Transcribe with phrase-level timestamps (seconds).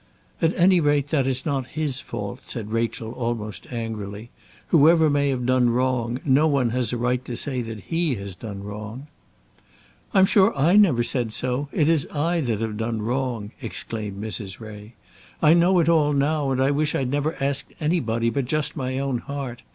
[0.41, 4.31] "At any rate that is not his fault," said Rachel, almost angrily.
[4.69, 8.33] "Whoever may have done wrong, no one has a right to say that he has
[8.33, 9.05] done wrong."
[10.11, 11.69] "I'm sure I never said so.
[11.71, 14.59] It is I that have done wrong," exclaimed Mrs.
[14.59, 14.95] Ray.
[15.39, 18.97] "I know it all now, and I wish I'd never asked anybody but just my
[18.97, 19.61] own heart.